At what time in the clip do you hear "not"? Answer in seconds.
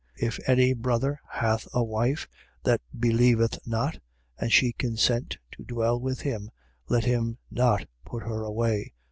3.67-3.99, 7.51-7.85